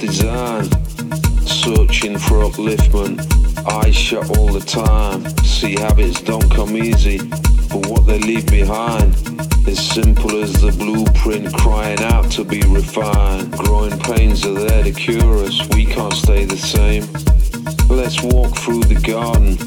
Design, 0.00 0.64
Searching 1.46 2.18
for 2.18 2.44
upliftment, 2.48 3.20
eyes 3.70 3.94
shut 3.94 4.38
all 4.38 4.48
the 4.48 4.60
time. 4.60 5.28
See 5.44 5.78
habits 5.78 6.22
don't 6.22 6.50
come 6.50 6.74
easy, 6.74 7.18
but 7.68 7.86
what 7.86 8.06
they 8.06 8.18
leave 8.18 8.46
behind 8.46 9.14
is 9.68 9.78
simple 9.78 10.42
as 10.42 10.54
the 10.54 10.72
blueprint 10.72 11.54
crying 11.54 12.00
out 12.00 12.30
to 12.32 12.44
be 12.44 12.62
refined. 12.62 13.52
Growing 13.52 13.98
pains 13.98 14.46
are 14.46 14.54
there 14.54 14.84
to 14.84 14.92
cure 14.92 15.44
us, 15.44 15.68
we 15.74 15.84
can't 15.84 16.14
stay 16.14 16.46
the 16.46 16.56
same. 16.56 17.04
Let's 17.94 18.22
walk 18.22 18.56
through 18.56 18.84
the 18.84 19.00
garden, 19.06 19.58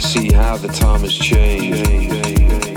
see 0.00 0.32
how 0.32 0.56
the 0.56 0.68
time 0.68 1.00
has 1.00 1.12
changed. 1.12 2.71